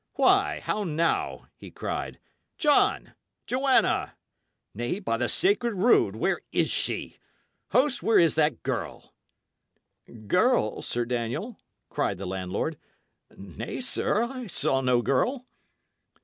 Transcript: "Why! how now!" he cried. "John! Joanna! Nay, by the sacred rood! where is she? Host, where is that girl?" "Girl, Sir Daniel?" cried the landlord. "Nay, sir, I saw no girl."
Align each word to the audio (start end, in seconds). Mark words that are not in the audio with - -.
"Why! 0.15 0.61
how 0.63 0.83
now!" 0.83 1.47
he 1.55 1.69
cried. 1.69 2.17
"John! 2.57 3.13
Joanna! 3.45 4.15
Nay, 4.73 4.97
by 4.97 5.15
the 5.17 5.29
sacred 5.29 5.75
rood! 5.75 6.15
where 6.15 6.41
is 6.51 6.71
she? 6.71 7.19
Host, 7.69 8.01
where 8.01 8.17
is 8.17 8.33
that 8.33 8.63
girl?" 8.63 9.13
"Girl, 10.25 10.81
Sir 10.81 11.05
Daniel?" 11.05 11.59
cried 11.89 12.17
the 12.17 12.25
landlord. 12.25 12.79
"Nay, 13.37 13.79
sir, 13.79 14.23
I 14.23 14.47
saw 14.47 14.81
no 14.81 15.03
girl." 15.03 15.45